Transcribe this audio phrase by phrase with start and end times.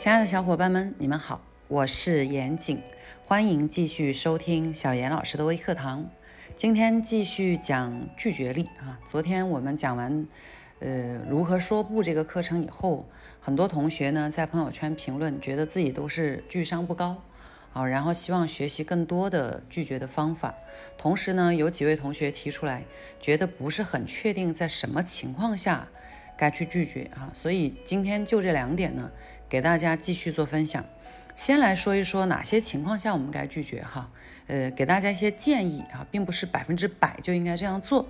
[0.00, 2.80] 亲爱的小伙伴们，你们好，我是严谨，
[3.26, 6.08] 欢迎继续收听小严老师的微课堂。
[6.56, 8.98] 今天继续讲拒绝力啊。
[9.04, 10.26] 昨天我们讲完，
[10.78, 13.06] 呃，如何说不这个课程以后，
[13.42, 17.22] 很多同学呢在朋友圈评论，觉得自己都是拒商不高
[17.74, 20.54] 啊，然后希望学习更多的拒绝的方法。
[20.96, 22.84] 同时呢，有几位同学提出来，
[23.20, 25.86] 觉得不是很确定在什么情况下
[26.38, 27.30] 该去拒绝啊。
[27.34, 29.10] 所以今天就这两点呢，
[29.50, 30.82] 给大家继续做分享。
[31.34, 34.10] 先来说一说哪些情况下我们该拒绝哈，
[34.46, 38.08] 呃，给大家一些建议啊，并不是百分之百就应该这样做。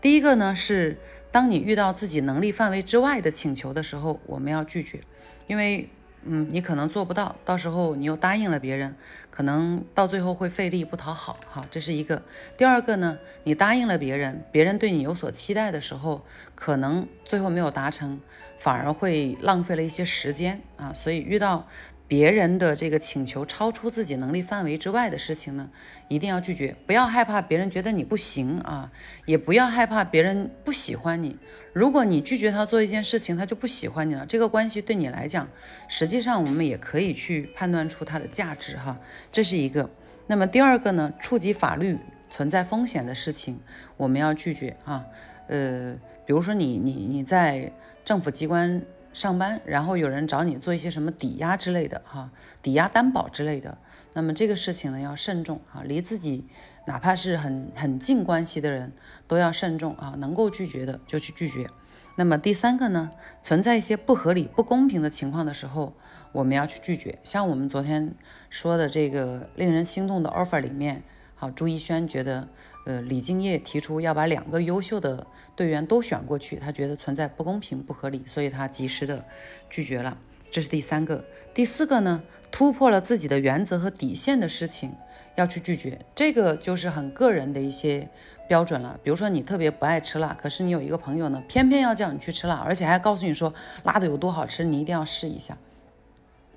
[0.00, 0.98] 第一个呢是，
[1.30, 5.00] 当你遇到自己能力范围之外的请求的时候，我们要拒绝，
[5.46, 5.88] 因为
[6.24, 8.94] 嗯，你可能做不到，到时候你又答应了别人，
[9.30, 12.22] 可能到最后会费力不讨好哈，这是一个。
[12.56, 16.24] 第二个呢，你答应了别人，别人对你有所期待的时候，
[16.54, 18.20] 可能最后没有达成，
[18.62, 21.66] 反而会浪费了一些时间啊，所以遇到。
[22.08, 25.70] 别人的这个请求超出自己能力范围之外的事情呢，
[26.08, 26.76] 一定要拒绝。
[26.86, 28.92] 不要害怕别人觉得你不行啊，
[29.24, 31.38] 也不要害怕别人不喜欢你。
[31.72, 34.26] 如果你拒绝他做一件事情，他就不喜欢你了。
[34.26, 35.48] 这个关系对你来讲，
[35.88, 38.98] 实际上我们也可以去判断出它的价值哈。
[39.30, 39.88] 这是一个。
[40.26, 41.96] 那么第二个呢，触及法律
[42.28, 43.58] 存在风险的事情，
[43.96, 45.06] 我们要拒绝啊。
[45.48, 47.72] 呃，比如说你你你在
[48.04, 48.82] 政府机关。
[49.14, 52.30] 上班，然后有人找你做一些什么抵押之类的，哈，
[52.62, 53.76] 抵押担保之类的，
[54.14, 56.46] 那么这个事情呢要慎重啊，离自己
[56.86, 58.90] 哪怕是很很近关系的人
[59.28, 61.68] 都要慎重啊，能够拒绝的就去拒绝。
[62.16, 63.10] 那么第三个呢，
[63.42, 65.92] 存在一些不合理、不公平的情况的时候，
[66.32, 67.18] 我们要去拒绝。
[67.22, 68.14] 像我们昨天
[68.48, 71.02] 说的这个令人心动的 offer 里面。
[71.34, 72.48] 好，朱一轩觉得，
[72.84, 79.24] 呃，李敬业提出要把两个优秀的队员都选过去，他觉得存在不公平、不合理，所以他及时的
[79.70, 80.18] 拒绝了。
[80.50, 81.24] 这是第三个。
[81.54, 84.92] 第四个呢，突破了自己的原则和底线的事情
[85.36, 88.08] 要去拒绝，这个就是很个人的一些
[88.48, 88.98] 标准了。
[89.02, 93.54] 比如说你特别不爱吃辣，可是你有一个朋友呢，偏偏要叫你去吃辣，而且还告诉你说
[93.84, 95.56] 辣的有多好吃，你一定要试一下。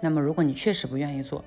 [0.00, 1.44] 那么如果你确实不愿意做，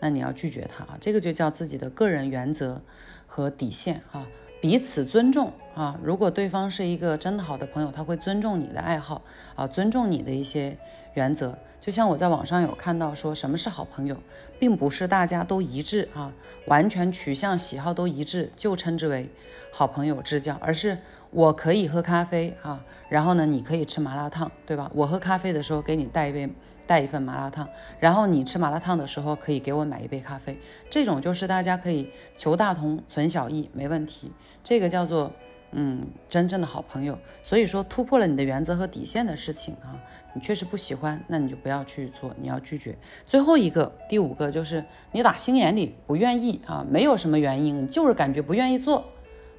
[0.00, 2.80] 那你要拒绝他啊，这个就叫自己的个人原则
[3.26, 4.26] 和底线啊，
[4.60, 5.98] 彼此尊重啊。
[6.02, 9.22] 如果对方是一个真的好的朋友，他会尊重你的爱好
[9.54, 10.76] 啊，尊重你的一些
[11.14, 11.56] 原则。
[11.80, 14.16] 就像我在网上有看到说，什么是好朋友，
[14.58, 16.32] 并不是大家都一致啊，
[16.66, 19.30] 完全取向喜好都一致就称之为
[19.70, 20.98] 好朋友之交，而是
[21.30, 24.90] 我可以喝咖啡啊，然后呢，你可以吃麻辣烫，对吧？
[24.94, 26.48] 我喝咖啡的时候给你带一杯。
[26.86, 30.58] 带一份麻辣烫，然后你吃麻辣烫的时候可以给我买一杯咖啡，
[30.88, 34.30] 这种就是大家可以求大同存小异，没问题。
[34.62, 35.32] 这个叫做
[35.72, 37.18] 嗯真正的好朋友。
[37.42, 39.98] 所以说突破了你的原则和底线的事情啊，
[40.34, 42.96] 你确实不喜欢，那你就不要去做，你要拒绝。
[43.26, 49.04] 最后一个第五个就是你打心眼里不愿意啊，没有什么原因，就是感觉不愿意做。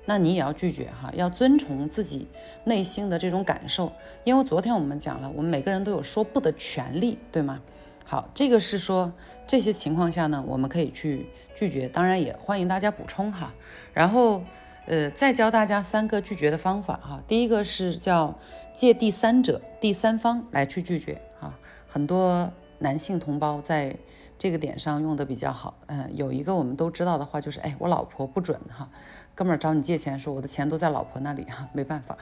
[0.09, 2.27] 那你也要拒绝哈，要遵从自己
[2.63, 3.91] 内心的这种感受，
[4.23, 7.59] 因为昨天我们讲了，我们每个人都有说不的权利，对吗？
[8.05, 9.11] 好，这个是说
[9.45, 13.53] 这些情况下呢，我们可以去拒绝，当然也欢迎大家补充哈。
[13.93, 14.41] 然后，
[14.85, 17.21] 呃，再教大家三个拒绝的方法哈。
[17.27, 18.33] 第一个是叫
[18.73, 21.53] 借第三者、第三方来去拒绝哈，
[21.85, 23.93] 很多男性同胞在
[24.37, 25.77] 这个点上用的比较好。
[25.87, 28.89] 嗯，有一个我们都知道的话就是，哎，我老婆不准哈。
[29.37, 32.17] 哥们儿找你借钱，说我的钱都在老婆那里哈，没办法，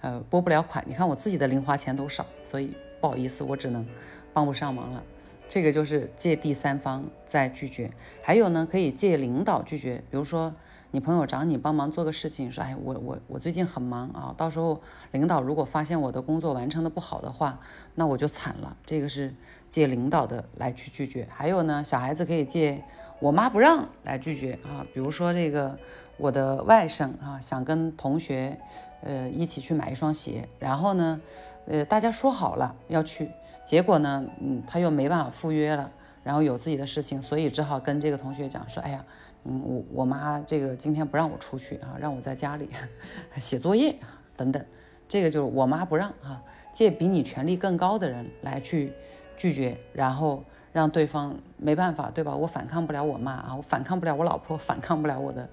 [0.00, 0.82] 呃，拨不了款。
[0.88, 3.86] 你看我自己的零花钱都少，所以不好意思，我只能
[4.32, 5.02] 帮不上忙了。
[5.46, 7.90] 这个就是借第三方在拒绝。
[8.22, 10.54] 还有呢，可以借领导拒绝，比如说
[10.92, 14.80] 你朋友找你帮忙做个事情，说哎，我我我最近很忙啊，到时候
[15.12, 17.60] 领导如果发现我的工作完成的不好的话，
[17.94, 18.74] 那我就惨了。
[18.86, 19.34] 这个是
[19.68, 21.28] 借领导的来去拒绝。
[21.30, 22.82] 还有呢，小孩子可以借
[23.20, 25.78] 我妈不让来拒绝啊，比如说这个。
[26.16, 28.58] 我的外甥啊，想跟同学，
[29.02, 31.20] 呃，一起去买一双鞋，然后呢，
[31.66, 33.28] 呃，大家说好了要去，
[33.64, 35.90] 结果呢，嗯，他又没办法赴约了，
[36.22, 39.04] 然后有自己的事情，所以只好跟这个同学讲说，哎呀，
[39.44, 42.68] 嗯，我我妈这个今天不让我出去啊，让我在家里
[43.40, 43.94] 写作业
[44.36, 44.64] 等等，
[45.08, 46.40] 这个就是我妈不让啊，
[46.72, 48.92] 借比你权力更高的人来去
[49.36, 52.34] 拒绝，然后让对方没办法，对吧？
[52.34, 55.48] 我反抗不了我妈啊，我反抗不了我老婆，反抗不了我的。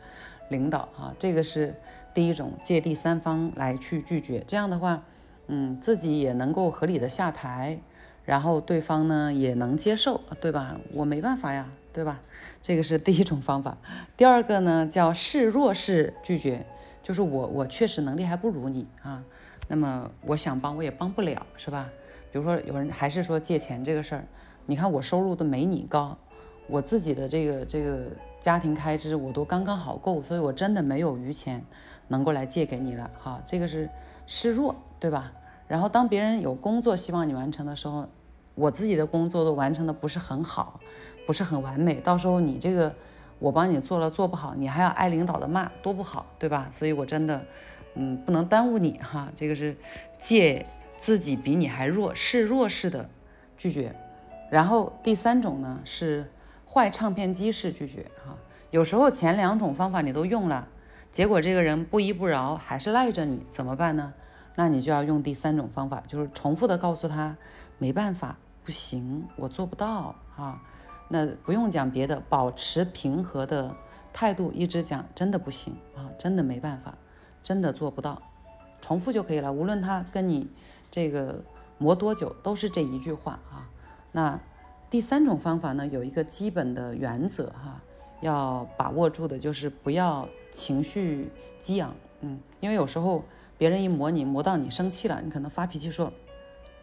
[0.51, 1.73] 领导啊，这个是
[2.13, 5.01] 第一种借第三方来去拒绝，这样的话，
[5.47, 7.79] 嗯，自己也能够合理的下台，
[8.23, 10.77] 然后对方呢也能接受，对吧？
[10.93, 12.21] 我没办法呀，对吧？
[12.61, 13.75] 这个是第一种方法。
[14.15, 16.63] 第二个呢叫示弱式拒绝，
[17.01, 19.23] 就是我我确实能力还不如你啊，
[19.67, 21.89] 那么我想帮我也帮不了，是吧？
[22.31, 24.23] 比如说有人还是说借钱这个事儿，
[24.65, 26.17] 你看我收入都没你高，
[26.67, 28.03] 我自己的这个这个
[28.41, 31.63] 家庭开支我都刚刚好够，所以我真的没有余钱
[32.07, 33.41] 能够来借给你了哈。
[33.45, 33.87] 这个是
[34.27, 35.31] 示弱，对吧？
[35.67, 38.09] 然后当别人有工作希望你完成的时候，
[38.55, 40.79] 我自己的工作都完成的不是很好，
[41.25, 42.93] 不是很完美，到时候你这个
[43.39, 46.67] 我帮你做了做不好，你还要挨领导的骂，多不好，对吧？
[46.71, 47.45] 所以我真的，
[47.93, 49.31] 嗯，不能耽误你哈。
[49.35, 49.77] 这个是
[50.21, 50.65] 借
[50.99, 53.09] 自己比你还弱，示弱式的
[53.55, 53.95] 拒绝。
[54.49, 56.29] 然后第三种呢是
[56.71, 58.37] 坏唱片机式拒绝哈。
[58.69, 60.67] 有时候前两种方法你都用了，
[61.11, 64.13] 结果这个人不依不饶，还是赖着你，怎么办呢？
[64.55, 67.35] 那你就要用第三种方法，就是重复的告诉他，
[67.77, 70.61] 没办法，不行，我做不到啊。
[71.09, 73.75] 那不用讲别的，保持平和的
[74.13, 76.93] 态度，一直讲，真的不行啊，真的没办法，
[77.43, 78.21] 真的做不到，
[78.79, 79.51] 重复就可以了。
[79.51, 80.49] 无论他跟你
[80.89, 81.43] 这个
[81.77, 83.67] 磨多久，都是这一句话啊。
[84.13, 84.39] 那
[84.91, 87.81] 第三种方法呢，有一个基本的原则哈，
[88.19, 93.23] 要把握住的就是不要情绪激昂，嗯，因为有时候。
[93.57, 96.11] 别人一磨你，磨到你生气了，你可能发脾气说，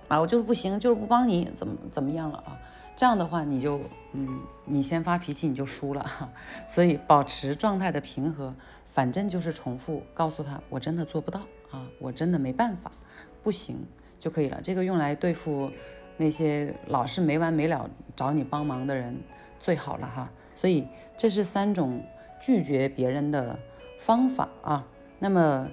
[0.06, 2.56] 啊，我就是不行，就是不帮你，怎么怎么样了啊？
[2.94, 3.81] 这样的话，你就，
[4.12, 6.31] 嗯，你先发脾气，你就输了。
[6.69, 11.40] 所以保持状态的平和，反正就是重复告诉他，我真的做不到
[11.72, 12.93] 啊，我真的没办法，
[13.43, 13.84] 不行
[14.20, 14.60] 就可以了。
[14.62, 15.72] 这个用来对付
[16.19, 19.19] 那些老是没完没了找你帮忙的人
[19.59, 20.31] 最好了哈。
[20.55, 20.87] 所以
[21.17, 22.05] 这是三种
[22.38, 23.59] 拒绝别人的
[23.99, 24.87] 方法啊。
[25.19, 25.70] 那么。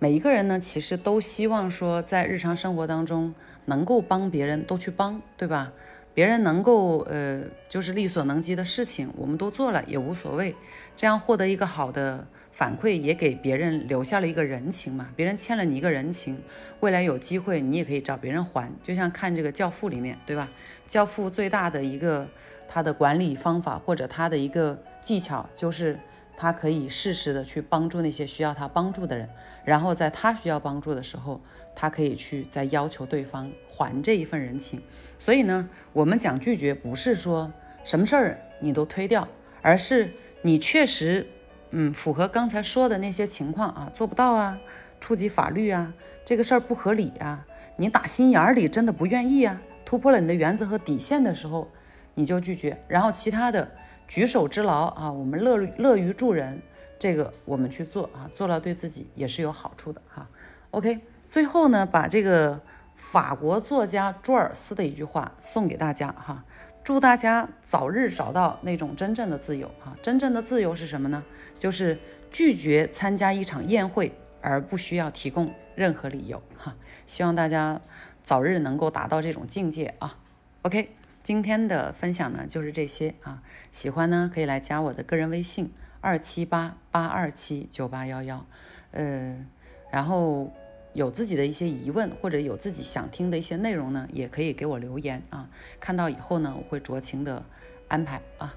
[0.00, 3.34] 每一个人呢，其实都希望说，在日常生活当中
[3.64, 5.72] 能够帮别人，都去帮，对吧？
[6.18, 10.52] 别人能够呃，就是力所能及的事情，我们都做了也无所谓。
[10.96, 15.10] 这样获得一个好的反馈，也给别人留下了一个人情嘛。
[15.14, 16.36] 别人欠了你一个人情，
[16.80, 18.68] 未来有机会你也可以找别人还。
[18.82, 20.48] 就像看这个《教父》里面，对吧？
[20.88, 22.26] 教父最大的一个
[22.66, 25.96] 他的管理方法或者他的一个技巧就是。
[26.40, 29.28] 他可以适时的去帮助那些需要他帮助的人，
[29.64, 31.40] 然后在他需要帮助的时候，
[31.74, 34.80] 他可以去再要求对方还这一份人情。
[35.18, 37.52] 所以呢，我们讲拒绝，不是说
[37.82, 39.26] 什么事儿你都推掉，
[39.62, 40.12] 而是
[40.42, 41.26] 你确实，
[41.70, 44.56] 嗯，符合刚才说的那些情况啊，做不到啊，
[45.00, 45.92] 触及法律啊，
[46.24, 47.44] 这个事儿不合理啊，
[47.78, 51.68] 你打心眼里真的不愿意啊，突破了你的原则和底线的时候，
[52.14, 53.68] 你就拒绝，然后其他的。
[54.08, 56.62] 举手之劳啊，我们乐乐于助人，
[56.98, 60.26] 这个我们去做啊，做了对自己也是有好处的哈。
[60.70, 62.58] OK，最后呢，把这个
[62.96, 66.42] 法国作家朱尔斯的一句话送给大家哈，
[66.82, 69.94] 祝大家早日找到那种真正的自由哈。
[70.02, 71.22] 真正的自由是什么呢？
[71.58, 71.98] 就是
[72.30, 76.74] 拒绝参加一场宴会而不需要提供任何理由哈。
[77.04, 77.78] 希望大家
[78.22, 80.16] 早日能够达到这种境界啊。
[80.62, 80.92] OK。
[81.28, 85.70] 今天的分享呢就是这些啊，喜欢呢可以来加我的个人微信
[86.00, 88.46] 二七八八二七九八幺幺，
[88.92, 89.44] 呃，
[89.90, 90.50] 然后
[90.94, 97.44] 有自己的一些疑问或者有自己想听的一些内容呢，也可以给我留言啊，看到以后呢我会酌情的
[97.88, 98.54] 安排啊。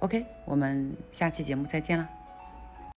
[0.00, 2.08] OK，我们下期节目再见了。